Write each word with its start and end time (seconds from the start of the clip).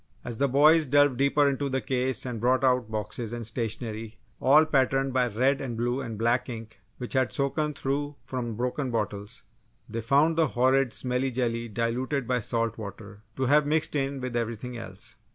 As 0.25 0.37
the 0.39 0.47
boys 0.47 0.87
delved 0.87 1.17
deeper 1.17 1.47
into 1.47 1.69
the 1.69 1.79
case 1.79 2.25
and 2.25 2.39
brought 2.41 2.63
out 2.63 2.89
boxes 2.89 3.33
and 3.33 3.45
stationery 3.45 4.17
all 4.39 4.65
patterned 4.65 5.13
by 5.13 5.27
red 5.27 5.61
and 5.61 5.77
blue 5.77 6.01
and 6.01 6.17
black 6.17 6.49
ink 6.49 6.81
which 6.97 7.13
had 7.13 7.29
soaken 7.31 7.75
through 7.77 8.15
from 8.23 8.55
broken 8.55 8.89
bottles, 8.89 9.43
they 9.87 10.01
found 10.01 10.37
the 10.37 10.47
horrid 10.57 10.91
smelly 10.91 11.29
jelly 11.29 11.67
diluted 11.67 12.27
by 12.27 12.39
salt 12.39 12.79
water, 12.79 13.21
to 13.35 13.43
have 13.45 13.67
mixed 13.67 13.95
in 13.95 14.19
with 14.19 14.35
everything 14.35 14.75
else. 14.75 15.17